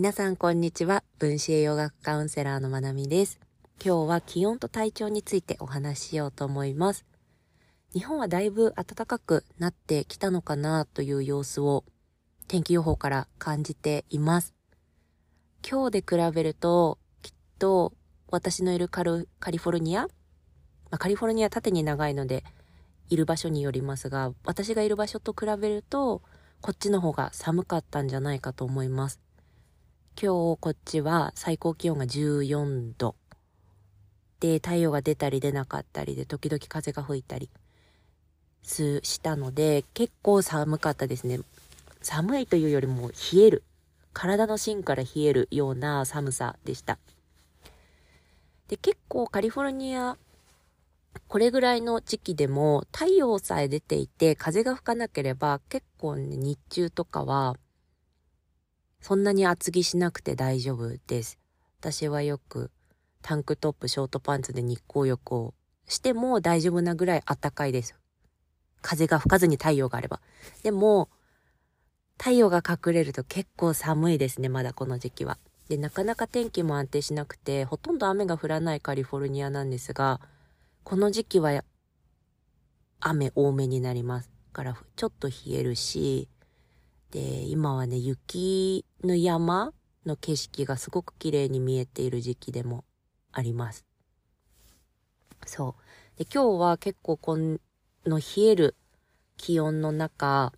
[0.00, 1.04] 皆さんこんにちは。
[1.18, 3.38] 分子栄養学カウンセラーのまなみです。
[3.84, 7.04] 今日は気温と体調についてお話ししようと思います。
[7.92, 11.84] 日本はだいぶ暖かくなってきたのかなという様子を
[12.48, 14.54] 天気予報から感じています。
[15.70, 17.92] 今日で比べるときっと
[18.30, 19.26] 私のいるカリ
[19.58, 20.06] フォルニア、
[20.90, 22.42] ま、カリフォルニア縦に長いので
[23.10, 26.22] いる場所によりますが、私がいる場所と比べると
[26.62, 29.20] こっちの方が寒かったんじゃないかと思います。
[30.22, 33.14] 今日こっちは最高気温が14度。
[34.38, 37.48] で、太陽が出たり出なかったりで、時々風が吹いたり
[38.62, 41.40] す、したので、結構寒かったですね。
[42.02, 43.62] 寒いというよりも冷える。
[44.12, 46.98] 体の芯から冷えるような寒さでした。
[48.68, 50.18] で、結構カリフォルニア
[51.28, 57.56] これぐらいの時期でも太陽さえ出ていて風が吹かなければ結構ね、日中とかは
[59.00, 61.38] そんなに厚着しなくて大丈夫です。
[61.80, 62.70] 私はよく
[63.22, 65.54] タンクトップ、ショートパンツで日光浴を
[65.86, 67.94] しても大丈夫なぐらい暖かいです。
[68.82, 70.20] 風が吹かずに太陽があれば。
[70.62, 71.08] でも、
[72.18, 75.38] 太陽が隠れると結構寒いですね、まだこの時期は。
[75.68, 80.20] で、なかなか天気も安定しなくて、ほとんど雨が降らないカリフォルニアなんですが、
[80.84, 81.62] この時期は
[83.00, 86.28] 雨多めになりますから、ちょっと冷えるし、
[87.10, 89.72] で、今はね、雪の山
[90.06, 92.84] の景色がすごく綺麗に見えている時期でも
[93.32, 93.84] あります。
[95.46, 95.76] そ
[96.16, 96.18] う。
[96.18, 97.58] で、今日は結構この
[98.06, 98.76] 冷える
[99.36, 100.52] 気温の中、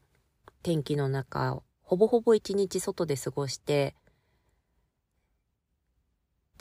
[0.63, 3.95] 天気の中、ほぼほぼ一日外で過ごして、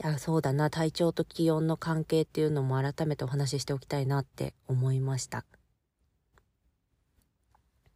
[0.03, 5.45] あそうだな、体調と気温の関係っていうのも改めてお話ししておきたいなって思いました。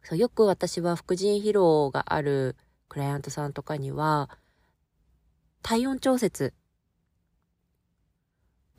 [0.08, 2.54] そうよく私は副腎疲労がある
[2.88, 4.30] クライアントさんとかには、
[5.62, 6.54] 体温調節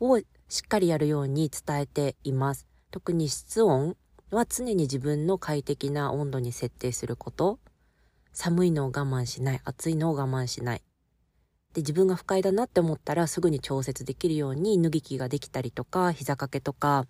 [0.00, 0.16] を
[0.48, 2.66] しっかりやるように伝えています。
[2.90, 3.94] 特に室温
[4.30, 7.58] は常に自分の快適な温度に設定すること。
[8.32, 9.60] 寒いのを我慢しない。
[9.64, 10.82] 暑いのを我慢しない。
[11.74, 17.04] で、自分が不快だなって思ったらすぐに調節できるように脱ぎ着ができたりとか、膝掛けとか、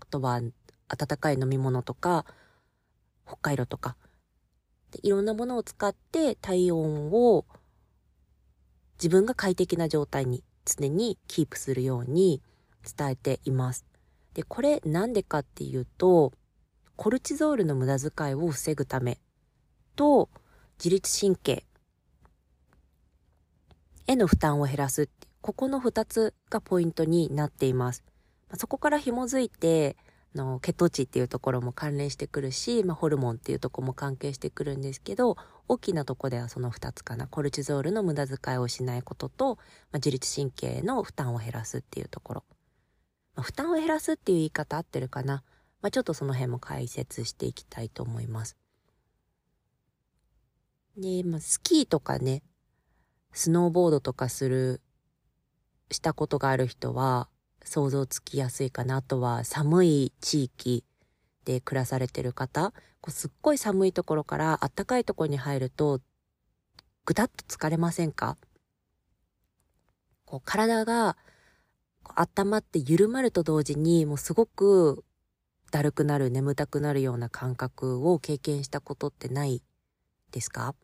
[0.00, 0.40] あとは
[0.88, 2.26] 温かい飲み物とか、
[3.26, 3.96] 北海道とか
[4.90, 7.44] で、いろんなものを使って体温を
[8.94, 12.42] 自分が快適な状態に常にキープするように
[12.96, 13.84] 伝えています。
[14.34, 16.32] で、これなんでかっていうと、
[16.96, 19.18] コルチゾールの無駄遣いを防ぐため
[19.96, 20.28] と、
[20.78, 21.64] 自律神経
[24.06, 25.08] への負担を減らす
[25.42, 28.04] ここの2つがポイントになっています。
[28.56, 29.96] そこから紐づいて、
[30.34, 35.36] の血糖値っていうところも関連してくるし、まあ、ホルモンっていうとこも関係してくるんですけど
[35.68, 37.26] 大きなとこではその2つかな。
[37.26, 39.60] コルチゾールの無駄遣いをしないことと、ま
[39.94, 42.44] あ、自律神経の負担を減らすっていうところ、
[43.34, 45.42] まあ、負担を減らすっていう言い方合ってるかな、
[45.80, 48.56] まあ、ちょっとその辺も解説していきたいと思います。
[50.96, 52.42] で、まあ、スキーとかね
[53.32, 54.80] スノーボードとかする
[55.90, 57.28] したことがある人は
[57.64, 58.96] 想像つきやすいかな。
[58.96, 60.84] あとは寒い地域
[61.44, 66.00] で暮らされてる方、こうすっごい寒いところから暖かいところに入ると、
[67.04, 68.36] ぐたっと疲れませんか？
[70.24, 71.16] こう体が
[72.04, 75.04] 温まって緩まると同時に、もうすごく
[75.70, 79.62] だるくなる、眠たくなるような感覚を経験したことってない
[80.30, 80.74] ですか？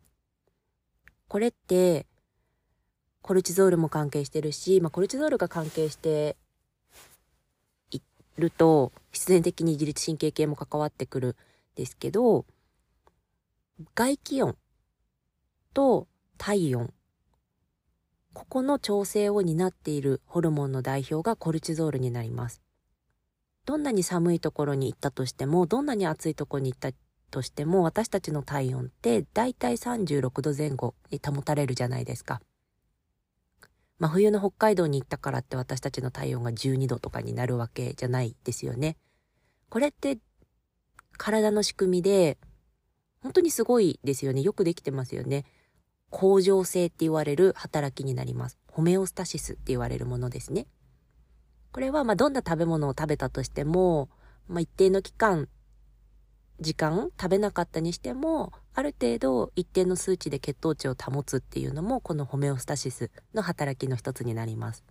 [1.27, 2.05] これって、
[3.21, 6.35] コルチゾールも関係してるし、まあ、コルチゾールが関係して
[8.39, 11.35] ると必然的に自律神経系も関わってくるん
[11.75, 12.45] ですけど
[13.95, 14.55] 外気温
[15.73, 16.07] と
[16.37, 16.93] 体温
[18.33, 22.61] ここの調整を担っているホルモンの代表がコルチゾールになります。
[23.65, 26.91] どんなに寒いところに行ったとしてもどんなに暑いところに行った
[27.29, 32.41] としても私たちの体温ってだいたい36度前後に保たれるじゃないですか。
[33.99, 38.97] 真冬の北海道に行ったからって私たちの体温が12度とかになるわけじゃないですよね。
[39.69, 40.17] これって
[41.17, 42.37] 体の仕組みで
[43.21, 44.41] 本当にすごいですよね。
[44.41, 45.45] よくできてますよね。
[46.09, 48.57] 恒常性って言われる働きになります。
[48.67, 50.65] ホメオスタシスって言われるものですね。
[51.71, 54.09] これはまあどんな食べ物を食べたとしても、
[54.47, 55.49] まあ、一定の期間
[56.59, 64.85] 時間食べなかったにしてもある程度一定の数値で血糖値を保つっていうのもこのホメオスタシスの働きの一つになります。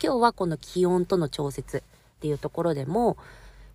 [0.00, 1.82] 今日はこの気温との調節っ
[2.20, 3.16] ていうところでも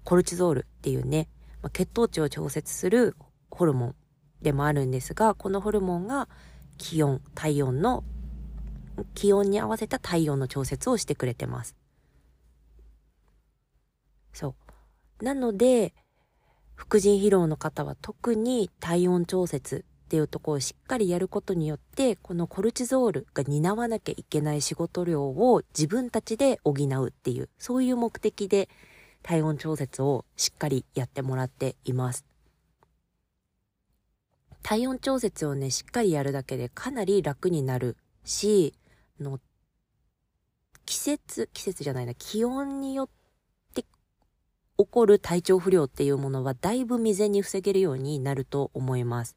[0.06, 1.28] コルチゾールっていうね、
[1.62, 3.18] まあ、血糖値を調節する
[3.52, 3.96] ホルモン
[4.42, 6.30] でもあるんですがこのホルモンが
[6.78, 8.06] 気温、体温の、
[9.16, 11.76] 気温に合わせた体温の調節をしてくれてます。
[14.32, 14.56] そ
[15.20, 15.26] う。
[15.26, 15.94] なので、
[16.78, 28.70] 副腎疲労の方は特に体温調節っていうとこをしっかりやることによってこのコルチゾールが担わなきゃいけない仕事量を自分たちで補うっていうそういう目的で
[29.22, 32.26] 体温調節をしっかりやってもらっています。
[34.62, 38.74] 体温調節をねしっかりやるだけでかなり楽になるし
[39.20, 39.40] の
[40.86, 43.17] 季節季節じゃないな気温によって
[44.78, 49.36] 起こる体調不良っていうものはだいぶ未然に防げるようになると思います。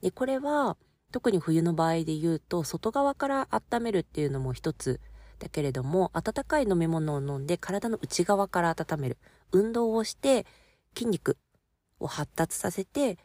[0.00, 0.76] で、これは
[1.12, 5.00] 特に冬の場合で言うと外側から温めるっていうのも一つ
[5.38, 9.18] だけれども温かい飲み物を飲んで体の内側から温める
[9.52, 10.46] 運動をして
[10.94, 11.38] 筋肉
[12.00, 13.18] を発達させて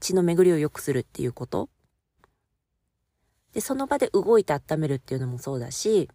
[0.00, 1.68] 血の巡りを良くするっていうこと
[3.52, 6.10] でその場で動いて温めるっていうのもそうだし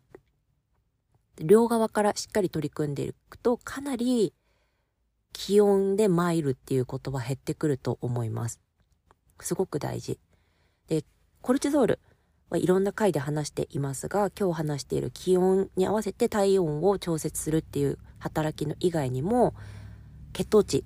[1.39, 4.33] 両側からしっかり取り組んでいくとかなり
[5.33, 8.59] 気温で参るっていうことは減ってくると思います。
[9.39, 10.19] すごく大事。
[10.87, 11.03] で、
[11.41, 11.99] コルチゾール
[12.49, 19.53] はいろんな回で話していますが、今日話している気温に合わせて体温を調節するっていう働きの以外にも、
[20.33, 20.85] 血糖値、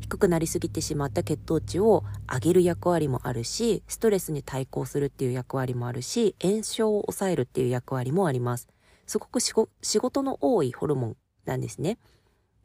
[0.00, 2.02] 低くなりすぎてしまった血糖値を
[2.32, 8.68] 上げる役割もあるし、ストレスに対抗するっていう役割もあるし、炎症を抑えるっていう役割もあります。
[9.06, 11.98] すごく仕事の多いホルモンなんですね。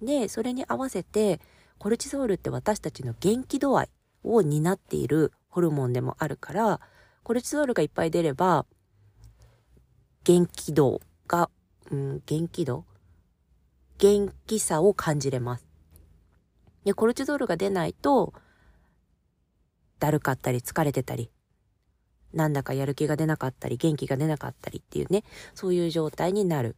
[0.06, 1.40] で、それに合わせて、
[1.78, 3.90] コルチゾールって私たちの元気度合い
[4.24, 6.80] を担っているホルモンでもあるから、
[7.24, 8.66] コルチゾールがいっぱい出れば、
[10.24, 11.50] 元気度が、
[11.92, 12.86] うん、元気度？
[13.98, 15.66] 元気さを感じれます。
[16.84, 18.34] で、コルチゾールが出ないと、
[20.00, 21.30] だるかったり疲れてたり、
[22.34, 25.24] なんだかやる気が出なかったり、元気が出なかったりっていうね、
[25.54, 26.76] そういう状態になる。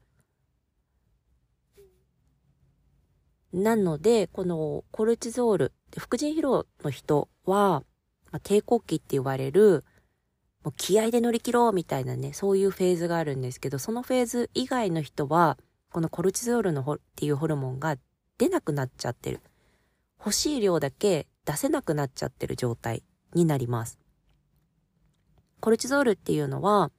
[3.56, 7.84] なので、このコルチゾール、副腎疲労の人は、
[8.30, 9.86] まあ、抵抗期って言われる、
[10.66, 15.58] もう気合で乗り切ろうみたいなね、そういうフェーズがあるんですけど、そのフェーズ以外の人は、
[15.94, 17.96] このコルチゾールのっていうホルモンが
[18.38, 19.40] 出なくなっちゃってる。
[20.20, 23.04] 欲しい量だけ出せなくなっちゃってる状態
[23.34, 23.98] になります。
[25.62, 26.92] コルチゾールっていうのは、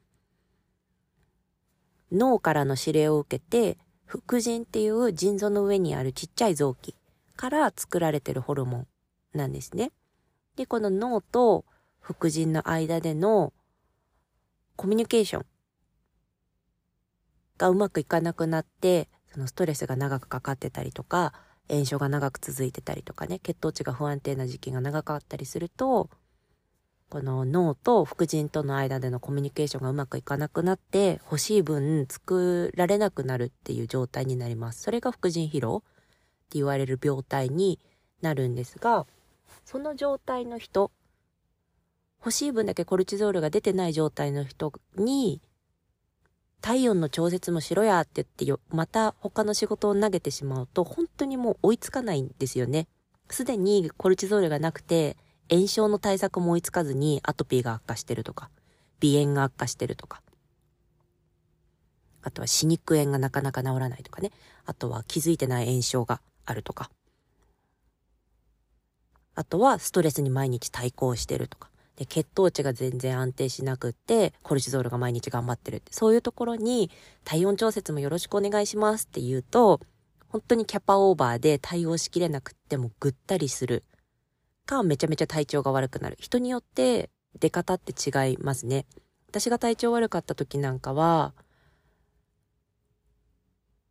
[2.10, 3.76] 脳からの指令を受けて
[4.06, 6.94] 副腎っていう腎臓の上にあるちっちゃい臓器
[7.36, 8.86] から作られてるホルモン
[9.34, 9.92] なんですね。
[10.56, 11.64] で、この脳と
[12.00, 13.52] 副腎の間での
[14.76, 15.46] コミュニケーション
[17.58, 21.32] がうまくいかなくなって、そのストレスが長くかかってたりとか、
[21.68, 26.10] 炎症が長く続いてたりとかね、血糖値が不安定な時期が長かったりすると、
[27.08, 34.82] この脳と副腎との間でのコミュニケーションがうまくいかなくなって欲しい分作られなくなるっていう状態になります。
[34.82, 35.88] それが副腎疲労っ
[36.48, 37.78] て言われる病態に
[38.22, 39.06] なるんですが、
[39.64, 40.90] その状態の人、
[42.18, 45.40] 欲しい分だけコルチゾールが出てない状態の人に
[46.60, 52.88] 体温の調節もしろやって言って、また他の仕事を投げてしまうと本当にもう追いつかないんですよね。
[53.30, 55.16] すでにコルチゾールがなくて
[55.50, 58.50] 炎症の対策も追いつかずにアトピーが悪化してるとか、
[59.00, 60.22] 鼻炎が悪化してるとか、
[62.22, 64.32] あとは歯肉炎がなかなか治らないとかね、
[64.64, 66.90] あとは気づいてない炎症があるとか、
[69.34, 76.90] あとはストレスに毎日対抗してるとか、で血糖値が全然安定しなくって、コルチゾールが毎日頑張ってるって、そういうところに
[77.24, 79.80] 体温調節もよろしくお願いしますって言うと、
[80.28, 83.84] 本当にキャパオーバーで対応しきれなくってもぐったりする。
[84.66, 86.16] かめちゃめちゃ体調が悪くなる。
[86.20, 87.08] 人によって
[87.38, 88.86] 出方って違いますね。
[89.28, 91.34] 私が体調悪かった時なんかは、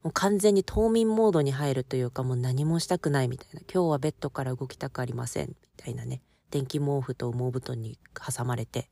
[0.03, 3.62] もう完全に冬眠モードに入るというかもう何もしたくないみたいな。
[3.62, 5.50] 今日はベッドから動きたくありません。
[5.50, 6.22] みたいなね。
[6.51, 8.89] 電気毛布と羽毛布団に挟まれて、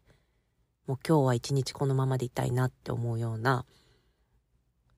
[0.88, 3.66] もう今日は一日このままでいたいなって思うような、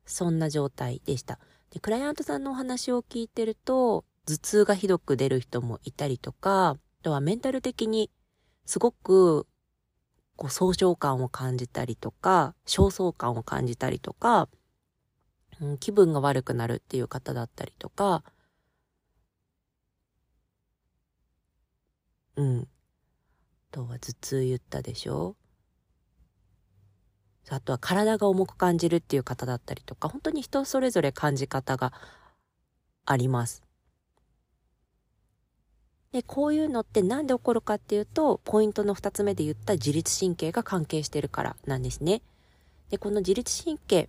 [0.05, 1.39] そんな状態でした。
[1.69, 8.09] で、クライアントさんのお話を聞いてると、頭痛がひどく出る人もいたりとか、あとはメンタル的に
[8.65, 9.47] すごく
[10.35, 14.49] こう総称感を感じたりとか、焦燥感を感じたりとか、
[15.61, 18.23] うん、気分が悪くなるっていう方だったりとか、
[22.35, 22.61] うん。
[22.61, 22.65] あ
[23.71, 25.35] とは頭痛言ったでしょ？
[27.49, 31.93] あとは体が重く感じるっていう方だったりとか、本当に人それぞれ感じ方が
[33.05, 33.64] あります。
[36.15, 42.21] で、こういうのって何で起こるかっていうと、ポイントの2つ目で言った自律神経が関係してるからなんですね。
[42.89, 44.07] で、この自律神経、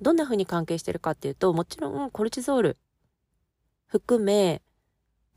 [0.00, 2.78] どんな風に関係してるかっていうと、もちろんコルチゾール
[3.88, 4.62] 含め、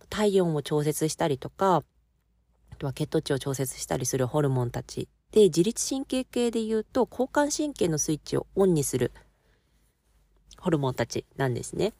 [0.07, 1.83] 体温を調節したりとか、
[2.69, 5.09] あとは血糖値を調節したりするホルモンたち。
[5.31, 9.11] で、自律神経系で言うと、交感神経のスイッチをオンにする
[10.57, 11.91] ホルモンたちなんですね。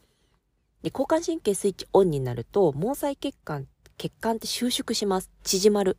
[0.83, 5.29] で、交感神経スイッチオンになると、毛細血管、血管って収縮します。
[5.43, 5.97] 縮まる。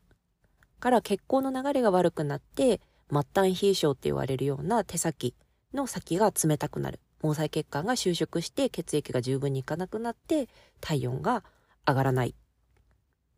[0.80, 5.34] から血行の流れが悪くなって、末端冷え症って言われるような手先
[5.74, 6.98] の先が冷たくなる。
[7.20, 10.48] 毛細血管が収縮して血液が十分にいかなくなって
[10.80, 11.44] 体温が
[11.86, 12.34] 上がらない。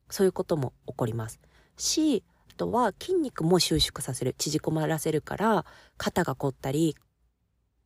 [0.09, 1.39] そういうことも起こります。
[1.77, 4.35] し、あとは筋肉も収縮させる。
[4.39, 5.67] 縮こまらせるから
[5.99, 6.97] 肩が凝ったり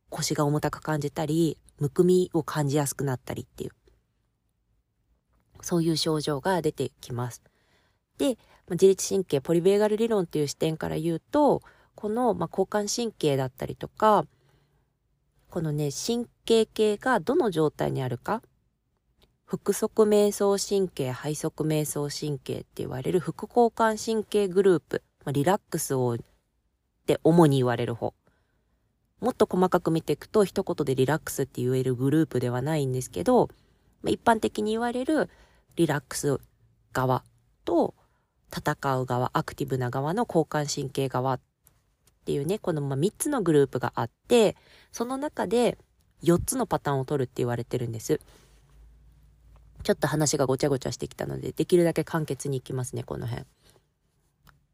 [0.09, 3.71] 腰が重たく感じたりむくみを感じやすくなったりっていう、
[5.61, 7.41] そういう症状が出てきます。
[8.17, 8.37] で、
[8.69, 11.61] 自律神経、ポリベーガル理論っていう視点から言うと、
[11.95, 14.25] この、まあ交感神経だったりとか、
[15.49, 18.43] このね、神経系がどの状態にあるか、
[19.45, 26.17] 腹側瞑想神経、背側瞑想神経って言われる副交感神経グループ、まあリラックスを、っ
[27.07, 28.13] て主に言われる方。
[29.19, 33.49] もっと細かく見ていくと一言でリラックスって言えるグループではないんですけど、
[34.05, 35.29] 一般的に言われる
[35.75, 36.39] リラックス
[36.93, 37.23] 側
[37.65, 37.93] と
[38.55, 41.39] 戦う側、アクティブな側の交感神経側っ
[42.25, 44.55] ていうね、この3つのグループがあって、
[44.91, 45.77] その中で
[46.23, 48.19] 4つのパターンを取るって言われてるんです。
[49.83, 53.45] ちょっと話がごちゃごちゃしてきたので、できるだけ簡潔にいきますね、この辺。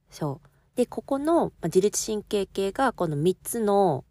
[0.10, 0.48] そう。
[0.75, 4.04] で、ここの自律神経系がこの3つの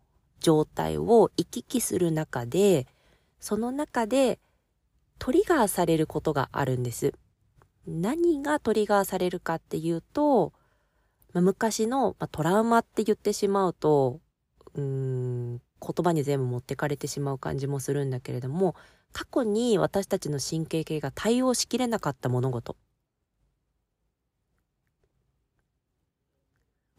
[0.44, 2.86] 状態を行き来する中で、
[3.40, 4.38] その中で
[5.18, 7.14] トリガーされることがあるんです。
[7.86, 10.52] 何がトリガーされるかっていうと、
[11.32, 14.20] まあ、昔の、まあ、トラウマって言ってしまうと、
[14.74, 18.76] うーん、言葉に全部持ってかれてしまう感じもするんだけれども、
[19.12, 22.76] 過去に私たちの神経系が対応しきれなかった物事。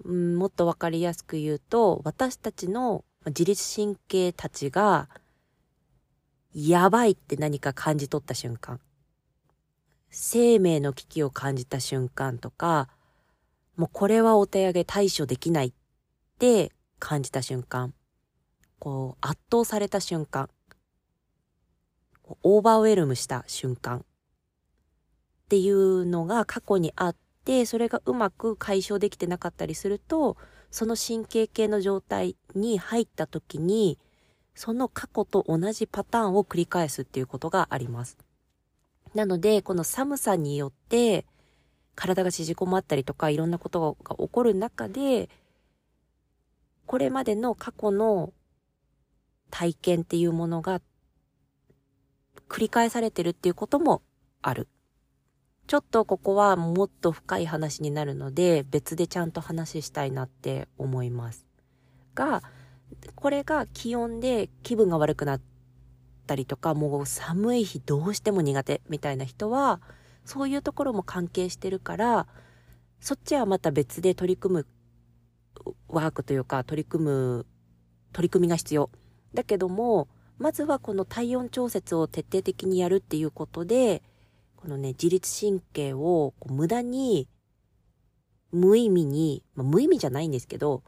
[0.04, 5.10] うん、もっとわかりやすく言うと、私たちの自律神経たちが、
[6.54, 8.80] やばいって何か感じ取った瞬間、
[10.10, 12.90] 生命の危機を感じた瞬間とか、
[13.76, 15.74] もうこれはお手上げ対処できないっ
[16.40, 17.94] て感じた瞬間、
[18.80, 20.50] こう圧倒された瞬間、
[22.44, 24.06] オーバーウェルムした瞬間。
[25.46, 30.38] っていうのが過去にあって、それがうまく解消できてなかったりすると、
[30.76, 33.98] その神経系の状態に入った時に、
[34.56, 38.18] その過去と同じパターンを繰り返すっていうことがあります。
[39.14, 41.26] なので、この寒さによって、
[41.96, 45.30] 体が縮こまったりとか、いろんなことが起こる中で、
[46.86, 48.34] これまでの過去の
[49.52, 50.82] 体験っていうものが
[52.50, 54.02] 繰り返されてるっていうことも
[54.42, 54.68] ある。
[55.68, 61.46] ちょっとここはもっと深い話になるので、別でちゃんと話したいなって思います。
[62.14, 62.44] が、
[63.16, 65.42] これが気温で気分が悪くなっ
[66.28, 69.82] たりとか、もう寒い日どうしても苦手みたいな人は、
[70.24, 72.28] そういうところも関係してるから、
[73.00, 74.68] そっちはまた別で取り組む
[75.88, 77.46] ワークというか、取り組む、
[78.14, 78.92] 取り組みが必要。
[79.34, 80.08] だけども、
[80.38, 84.04] まずはこの体温調節を徹底的にやるっていうことで、
[84.66, 87.28] このね、自律神経を無駄に、
[88.52, 90.82] 無意味に、まあ、無意味じゃないんですけど、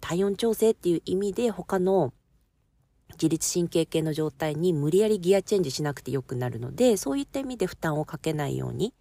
[0.00, 2.12] 体温調整っていう意味で他の
[3.14, 8.94] 自律神経系の状態に無理やりギアチェンジしなくてよくなるので、そういった意味で負担をかけないように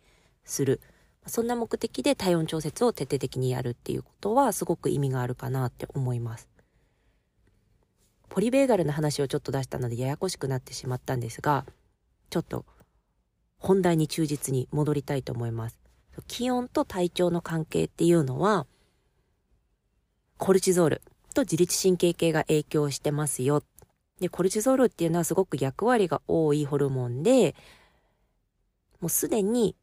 [0.43, 0.81] する。
[1.27, 6.49] そんな目的で体温調節を徹底的にやるっていうことはすごく意味があるかなって思います。
[8.29, 11.67] ポリベーガルの話をちょっと出したのでややこしくなってしまったんですが、
[12.31, 12.65] ちょっと
[13.57, 15.79] 本題に忠実に戻りたいと思います。
[16.27, 18.65] 気温と体調の関係っていうのは、
[20.37, 21.01] コルチゾール
[21.33, 23.63] と自律神経系が影響してますよ。
[24.19, 27.55] で、コルチゾールっていうのはすごく役割が多いホルモンで、
[28.99, 29.75] もうすでに、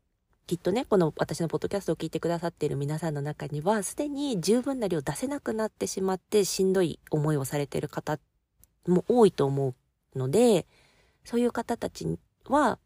[0.47, 8.19] きっとね、この私のポッドキャストを聞いてくださっている皆さんの中には、すでに十分な量出せなくなってしまってしんどい思いをされている方
[8.87, 9.75] も多いと思
[10.15, 10.67] うので、
[11.25, 12.79] そういう方たちは、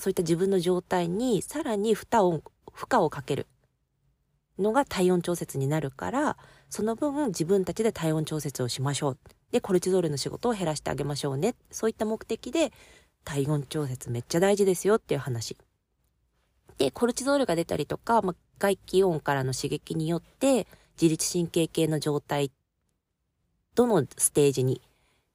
[0.00, 2.42] そういった自分の状態にさらに負荷を、
[2.72, 3.46] 負荷をかける
[4.58, 6.36] のが体温調節になるから、
[6.70, 9.18] その分自分たちで体温調節をしましょう。
[9.52, 11.54] で、コルチゾールの仕事を減らしてあげましょうね。
[11.70, 12.72] そういった目的で
[13.24, 15.58] 体温調節めっちゃ大事ですよっていう話。
[16.78, 20.66] で、コルチゾールが出たりとか、まあ、外気温からの刺激によって、
[21.00, 22.50] 自律神経系の状態、
[23.74, 24.80] どのステージに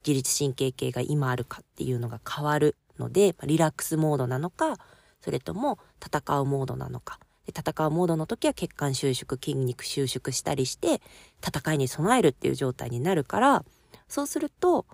[0.05, 4.77] 自律神経系が今あるかっていうのが変わるので、リラックスモードなのか、
[5.21, 7.19] それとも戦うモードなのか。
[7.45, 11.01] で戦うモードの時は血管収縮、筋肉収縮したりして、
[11.45, 13.65] 戦いに備えるっていう状態になるから、
[14.07, 14.85] そうすると、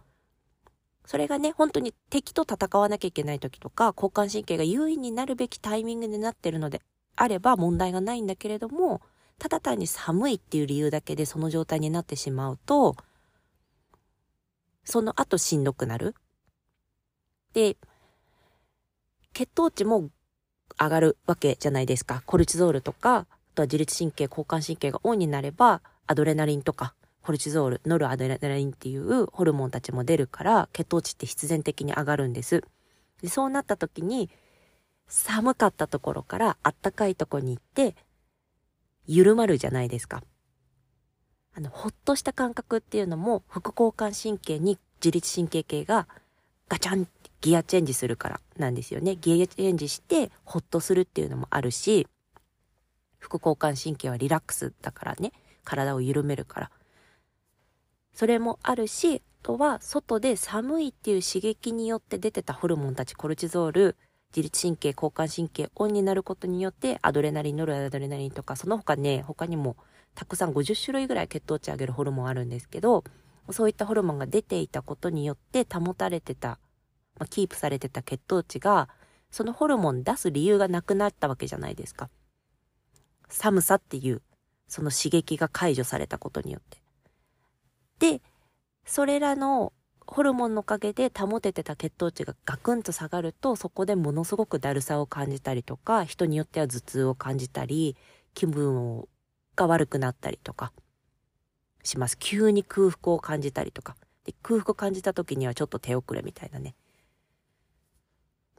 [1.06, 6.82] それがね、本当に敵と戦わなきゃいけない時とか、交感神経が優位になるべきタイミングになってるので
[7.16, 9.02] あれば問題がないんだけれども、
[9.38, 12.96] ただ単に寒いっていう理由だけでその状態になってしまうと、
[14.84, 16.16] その後しんどくなる。
[17.54, 17.78] で、
[19.34, 20.10] 血糖値も
[20.80, 22.24] 上がるわけじゃないですか。
[22.26, 32.64] コルチゾールとか、あとは自律神経、交感神経がオンになれば、アドレナリンとか、コルチゾール、ノルアドレナリンっていうホルモンたちも出るから、血糖値って必然的に上がるんです。
[33.22, 34.30] でそうなった時に、
[35.08, 37.96] 寒かったところからあったかいとこに行って、
[39.06, 40.24] 緩まるじゃないですか。
[41.54, 46.08] あの、ほっとした感覚っていうのも、副交感神経に自律神経系が
[46.70, 47.08] ガチャンっ
[47.42, 49.16] ギアチェンジするからなんですよね。
[49.16, 52.08] ギアチェンジしてほっとするっていうのもあるし、
[53.18, 55.34] 副交感神経はリラックスだからね、
[55.64, 56.72] 体を緩めるから。
[58.14, 63.96] それもあるし、あとは外で寒いっていう刺激によって出てたホルモンたち、コルチゾール、
[64.36, 69.78] 自律神経、交感神経オンになることによって、アドレナリン、ノルアドレナリンとか、その他ね、他にも
[70.14, 73.04] たくさん50種類ぐらい血糖値上げるホルモンあるんですけど、
[73.50, 76.60] そういったホルモンが出ていたことによって保たれてた、
[77.22, 78.90] まあ、キープされてた血糖値が、
[79.30, 82.10] そのホルモン出す理由がなくなったわけじゃないですか。
[83.30, 84.24] 寒さっていう、
[84.68, 86.82] その刺激が解除されたことによって。
[88.00, 88.24] で、
[88.86, 89.72] それらの
[90.08, 97.96] ホルモンのおかげで保ててた血糖値がガクンと下がると、そこでものすごくだるさを感じたりとか、人によっては頭痛を感じたり、
[98.34, 99.08] 気分を
[99.56, 100.74] が悪くなったりとか
[101.84, 102.18] します。
[102.18, 103.96] 急に空腹を感じたりとか。
[104.26, 106.74] で空腹を感じた時にはちょっと手遅れみたいなね。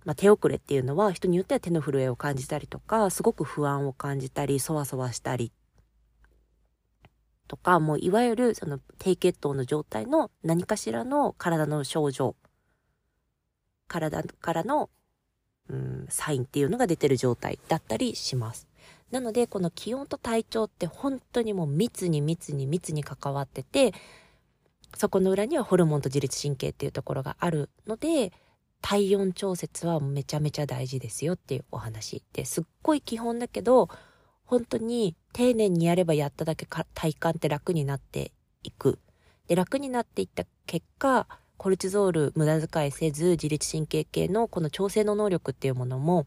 [0.05, 5.53] まあ、手遅れっていうのは人によっては手の震えを感じたりとか、すごく不安を感じたり、そわそわしたり
[7.49, 12.35] とか、もういわゆるその低血糖の状態の何かしらの体の症状、
[13.89, 14.91] 体からの、
[15.69, 18.67] うん、サインっていうのが出てる状態だったりします。
[19.11, 23.93] なので、この気温と体調って本当にもう密に密に密に関わってて、
[24.97, 28.33] そこの裏にはホルモンと自律神経っていうところがあるので、
[28.83, 33.89] 体温調節はめちゃめちゃ大事ですよっていうお話ですっごい基本だけど、
[34.45, 38.99] 本当に丁寧にやればやっただけ体感って楽になっていく。
[39.47, 46.27] で、楽になっていった結果、コルチゾール無駄遣いせず、自律神経系のこの調整の能力っていうものも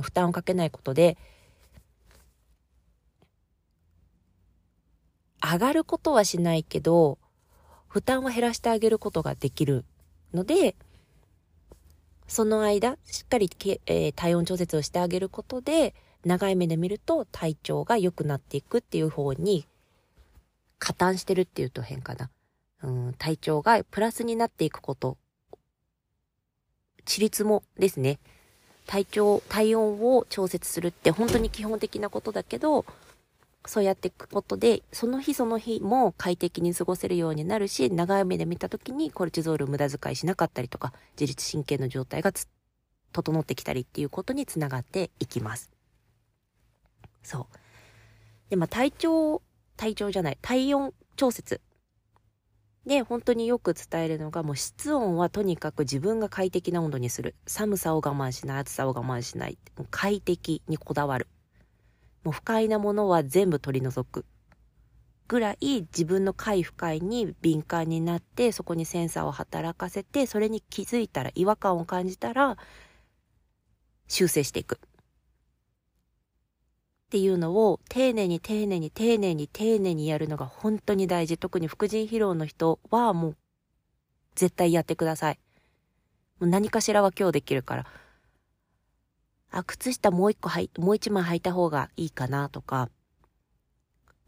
[0.00, 1.18] 負担をかけないことで、
[5.42, 7.18] 上がることはしないけど、
[7.88, 9.84] 負担を減らしてあげることができる
[10.32, 10.76] ので、
[12.30, 19.66] その間、しっかりけ、えー、体温調節をしてあげることで、長い目で見ると体調が良くなっていくっていう方に、
[20.78, 22.30] 加担してるっていうと変かな。
[22.84, 25.18] うん、体調がプラスになっていくこと。
[27.04, 28.20] 自立もですね。
[28.86, 32.84] 体調、体温を調節するって本当に基本的なことだけど、
[33.66, 42.32] そうやっていくことで、その日その日も快適に過ごせるようになるし、長い目で見た時にコルチゾール無駄遣いしなかったりとか、自律神経の状態が
[43.12, 45.70] 整ってきたりっていうことにつながっていきます。
[47.22, 47.46] そう。
[48.48, 49.42] で、まあ体調、
[49.76, 51.60] 体調じゃない、体温調節。
[52.86, 57.34] で、本当によく伝えるのが、もう室温はとにかく自分が快適な温度にする。
[57.46, 59.58] 寒さを我慢しない、暑さを我慢しない。
[59.90, 61.28] 快適にこだわる。
[62.24, 64.24] もう不快なものは全部取り除く。
[65.28, 72.58] ぐらい自分の快不快に敏感になってそこにセンサーを働かせてそれに気づいたら違和感を感じたら
[74.08, 74.80] 修正していく。
[77.10, 81.38] っていうのを丁寧に丁寧に丁寧に丁寧にやるのが本当に大事。
[81.38, 83.36] 特に副腎疲労の人はもう
[84.34, 85.38] 絶対やってください。
[86.40, 87.86] もう何かしらは今日できるから。
[89.50, 92.88] あ、靴下もう一個はい、もう一枚履いた方がいいかなとか、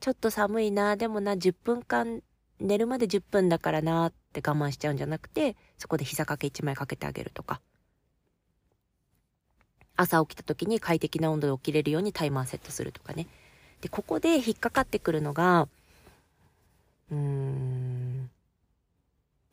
[0.00, 2.22] ちょっと寒いな、でもな、10分間、
[2.58, 7.60] 寝るまで10分だからなって我慢しちゃうんじゃなくて、そこで膝掛け1枚かけてあげるとか。
[9.94, 13.28] 朝起きた時に快適な温度で起きれるようにタイマーセットするとかね。
[13.80, 15.68] で、ここで引っかかってくるのが、
[17.10, 18.30] うーん、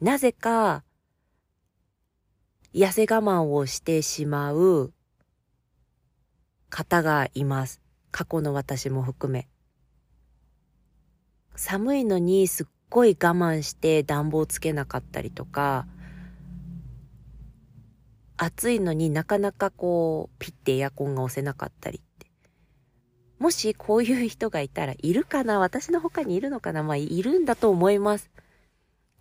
[0.02, 0.84] なぜか、
[2.74, 4.94] 痩せ我慢をしてしまう
[6.70, 7.82] 方がいます。
[8.12, 9.48] 過去の私も含め。
[11.56, 15.88] 寒いのにすっごい我慢して暖房つけなかったりとか、
[18.38, 22.28] 暑いのになかなかこう、ピッてエアコンが押せなかったりって。
[23.38, 25.60] もしこういう人がいたらいるかな？
[25.60, 26.82] 私の他にいるのかな？
[26.84, 28.30] まあ、いるんだと思います。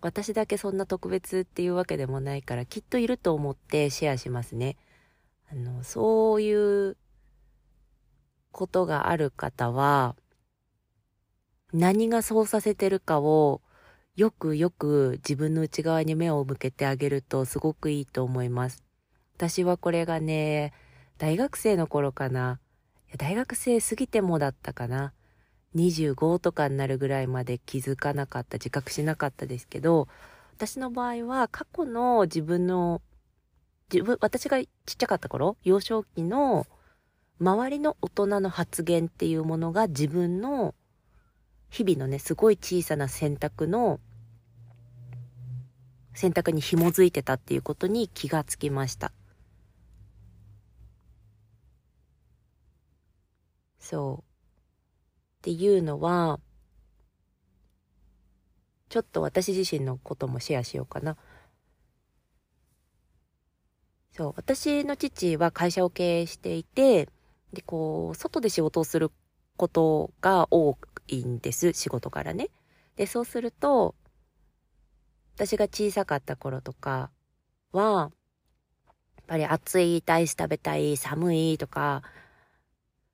[0.01, 4.77] 私だけそんな特別っていうわけでもないから、きっといると思ってシェアしますね。
[5.51, 6.95] あの、そういう
[8.51, 10.15] ことがある方は、
[11.71, 13.61] 何がそうさせてるかを
[14.15, 18.83] よくよく自分の内側に目を向けてあげるとすごくいいと思います。
[19.37, 20.73] 私はこれがね、
[21.17, 22.59] 大学生の頃かな。
[23.17, 25.13] 大学生過ぎてもだったかな。
[25.75, 30.07] 25とかになるぐらいまで気づかなかった、自覚しなかったですけど、
[30.55, 33.01] 私の場合は過去の自分の、
[33.93, 36.67] 自分、私がちっちゃかった頃、幼少期の
[37.39, 40.75] 周りの大人の発言っていうものが自分の
[41.69, 43.99] 日々のね、すごい小さな選択の、
[46.13, 49.13] 選択に紐づいてたっていうことに気がつきました。
[53.79, 54.29] そう。
[55.39, 56.39] っていうのは、
[58.89, 61.15] ちょっと私自身のこともシェアしようかな。
[64.11, 67.07] そう、私の父は会社を経営していて、
[67.53, 69.11] で、こう、外で仕事をする
[69.57, 72.49] ことが多いんです、仕事からね。
[72.95, 73.95] で、そうすると、
[75.35, 77.11] 私が小さかった頃とか
[77.71, 78.11] は、
[79.17, 82.03] やっぱり暑い、アイス食べたい、寒いとか、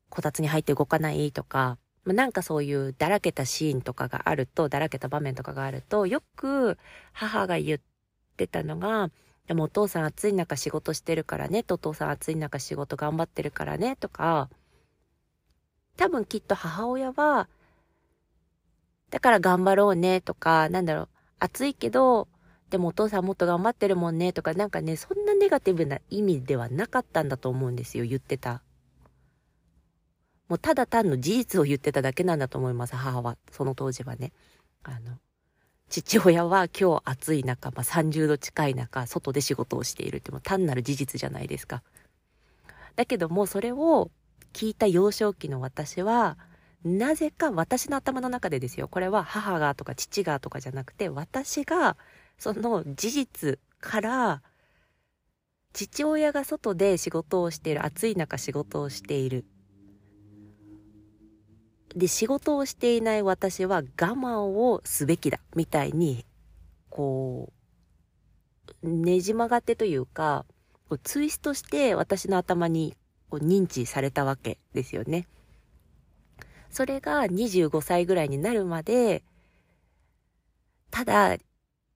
[0.10, 6.78] こたつに入って動かないとか、まあ、なんかそういうだらけたシーンとかがあると、だらけた場面とかがあると、よく
[7.12, 7.80] 母が言っ
[8.38, 9.10] てたのが、
[9.48, 14.50] でもお父さん暑い中仕事してるからねと、お父さん暑い中仕事頑張ってるからね、とか、
[15.98, 17.48] 多分きっと母親は、
[19.12, 22.28] だから頑張ろうね、とか、なんだろう、暑いけど、
[22.70, 28.62] でもお父さんもっと頑張ってるもんね、とか、なんかね、そんなネガティブな意味ではなかったんだと思うんですよ、言ってた
[30.48, 33.38] もうただ単の事実を言ってただけなんだと思います、母は。
[33.52, 34.32] その当時はね。
[34.84, 35.18] あの、
[35.90, 41.84] 父親は今日暑い中、まあ、30度近い中、外で仕事をしているっても単なる事実じゃないですか。
[42.96, 44.10] だけども、それを
[44.54, 46.38] 聞いた幼少期の私は、
[46.84, 48.88] なぜか私の頭の中でですよ。
[48.88, 51.98] これは母がとか父がとかじゃなくて、私が
[52.38, 54.42] その事実から、
[55.74, 59.46] 父親が外で仕事をしている、暑い中仕事をしている。
[61.96, 66.26] で、仕事をしていない私は我慢をすべきだ、みたいに、
[66.90, 67.52] こ
[68.84, 70.46] う、ねじ曲がってというか、
[70.90, 72.96] こうツイストして私の頭に
[73.30, 75.28] こう認知されたわけですよね。
[76.70, 79.24] それが25歳ぐらいになるまで、
[80.92, 81.38] ただ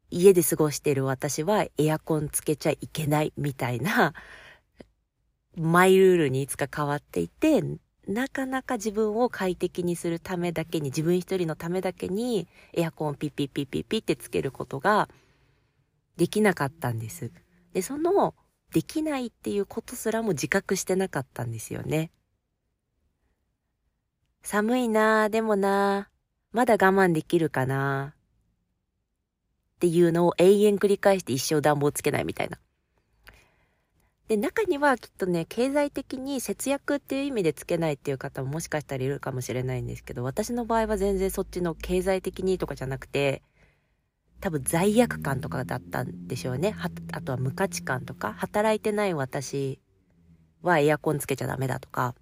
[0.10, 4.14] 家で過ごしている私はエアコンつけちゃいけないみたいな
[5.56, 7.62] マイルールにいつか変わっていて、
[8.10, 15.08] なかなか自分を快適にするためだけに、自分一人のためだけに、エアコンピッピッピッピッピってつけることが
[16.18, 17.32] できなかったんです。
[17.72, 18.34] で、その、
[18.74, 22.10] できないっていうことすらも自覚してなかったんですよね。
[24.42, 26.20] 寒いなぁ、でもなぁ、
[26.52, 28.20] まだ我慢できるかなぁ
[29.76, 32.58] っていうのを永遠繰り返して一生暖房つけないみたいな。
[34.30, 43.42] で、中にはきっとね、経済的に節約っていう意味でつけないっていう方ももしかしたらいるかもしれないんですけど、私の場合は全然そっちの経済的にとかじゃなくて、
[44.40, 46.76] 多分罪悪感とかだったんでしょうね。
[47.12, 49.80] あとは無価値観とか、働いてない私
[50.62, 52.14] はエアコンつけちゃダメだとか、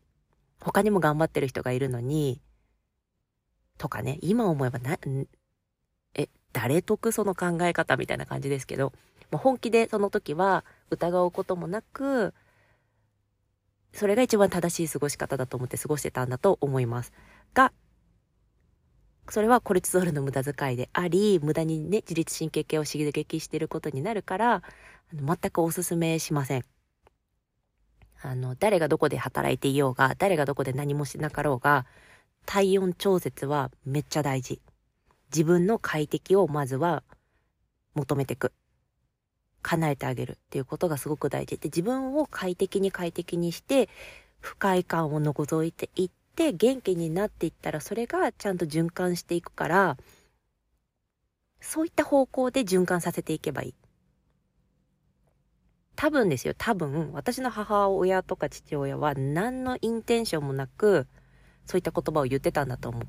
[0.61, 2.41] 他にも頑張ってる人がいるのに、
[3.77, 4.97] とかね、今思えばな、
[6.15, 8.93] え、誰得その考え方みたいな感じですけど、
[9.29, 12.33] もう本気でその時は疑うこともなく、
[13.93, 17.13] それが一番正しい過ごし方だと思って過ごしてたんだと思います。
[17.53, 17.73] が、
[19.29, 24.63] それはコルチゾールの無駄遣いであり、無駄にね、自律神経系を刺激していることになるから、
[25.13, 26.65] 全くお勧めしません。
[28.21, 31.85] あの、誰がどこで働いていようが、誰がどこで何もしなかろうが、
[32.45, 34.61] 体温調節はめっちゃ大事。
[35.29, 37.03] 自分の快適をまずは
[37.93, 38.53] 求めていく。
[39.61, 43.89] 叶えてあげるっていうことがすごく大事で自分を快適に快適にして
[44.39, 49.97] 不快感を除いていって元気になっていったらそれがちゃんと循環していくから
[51.59, 53.73] そういった方向で循環させていけばいい。
[55.97, 61.07] 多分ですよ、多分、私の母親とか父親は何のインテンションもなく、
[61.65, 63.01] そういった言葉を言ってたんだと思う。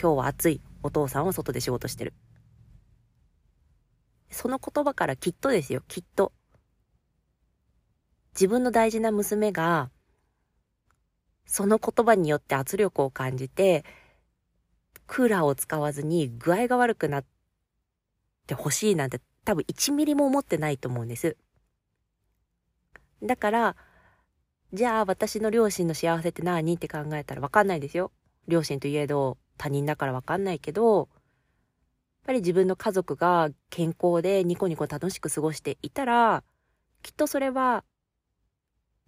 [0.00, 0.62] 今日は暑い。
[0.82, 2.14] お父さんは外で仕事してる。
[4.34, 6.32] その言葉からきっとですよ、きっと。
[8.34, 9.90] 自分の大事な娘が、
[11.46, 13.84] その言葉によって圧力を感じて、
[15.06, 17.24] クーラーを使わずに具合が悪くなっ
[18.46, 21.36] てほしいなんて多分1ミリも思ってないと思うんです。
[23.22, 23.76] だから、
[24.72, 26.74] じゃあ私の両親の幸せって何？
[26.74, 28.10] って考えたらわかんないですよ。
[28.48, 31.08] 両親といえど他人だからわかんないけど、
[32.24, 36.42] っぱり自分の家族が健康でニコニコ楽しく過ごしていたら、
[37.02, 37.84] きっとそれは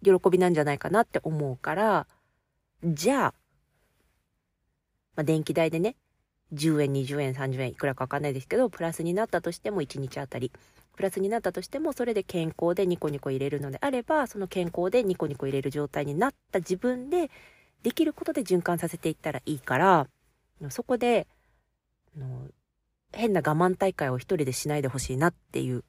[0.03, 2.07] 喜びなんじゃないかなって思うから、
[2.83, 3.33] じゃあ、
[5.15, 5.95] まあ、電気代でね、
[6.53, 10.51] 10円、20円、30円、いくらかわかんないですけど、プラスになったとしても1日あたり、
[10.95, 17.31] プラスになったとしても、それで健康でニコニコ入れるのであれば、その健康でニコニコ入れる状態になった自分で、
[17.81, 20.07] できることで循環させていったらいいから、
[20.69, 21.25] そこで、
[23.17, 25.83] 変な我慢大会を一人でしないでほしいなっていう。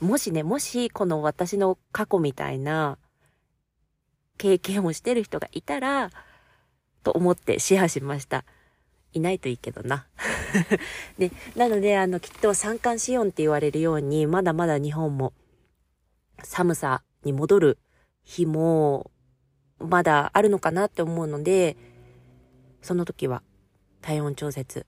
[0.00, 2.98] もしね、もしこの私の過去みたいな
[4.38, 6.10] 経験をしてる人がいたら、
[7.02, 8.44] と思ってシェアしました。
[9.12, 10.06] いないといいけどな。
[11.18, 15.34] で、 なので、あの、きっと三寒四温って言われるように、まだまだ日本も
[16.44, 17.78] 寒さに戻る
[18.22, 19.10] 日も、
[19.80, 21.76] まだあるのかなって思うので、
[22.82, 23.42] その時は
[24.00, 24.86] 体温調節、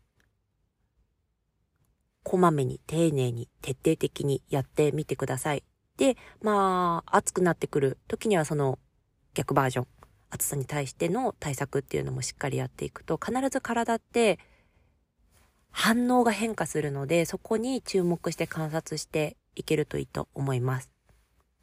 [2.25, 5.63] こまめに丁寧に徹底的にやってみてください。
[5.97, 8.81] で、まあ、暑くなってくる時にはその
[9.35, 9.87] 逆バージョン。
[10.31, 14.41] 暑さに対しての対策っていうのもしっかりやっていくと、必ず体って
[15.71, 20.91] 反応が変化するので、そこに注目して観察していけるといいと思います。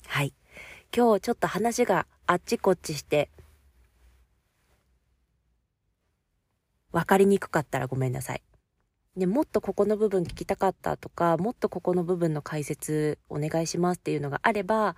[0.08, 0.34] はい。
[0.96, 3.30] 今日ちょっと話があっちこっちして、
[6.94, 8.42] わかりにくかったらごめんなさい。
[9.18, 14.96] で、もっとここの部分聞きたかったとか、もっとここの部分の解説お願いしますっていうのがあれば、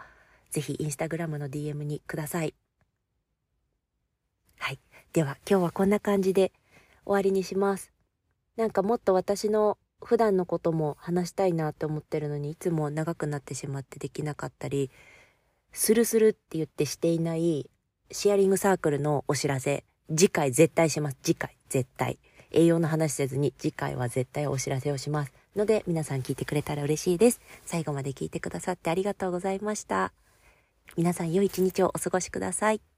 [0.52, 2.54] ぜひインスタグラムの DM にください。
[4.60, 4.80] はい。
[5.14, 6.52] では今日はこんな感じで
[7.06, 7.92] 終わりにします。
[8.56, 14.92] なんかもっと私の普段のことも話したいなって思ってるのにいつも長くなってしまってできなかったり、
[15.72, 17.68] するするって言ってしていない
[18.12, 21.18] シェアリングサークルのお知らせ、次回絶対します。
[21.24, 22.20] 次回絶対。
[22.54, 25.34] 栄養の話せずに次回は絶対お知らせをします。
[25.56, 27.42] ので皆さん聞いてくれたら嬉しいです。
[27.66, 30.14] 最後まで聞いてくださってありがとうございました。
[30.96, 32.93] 皆さん良い一日をお過ごしください。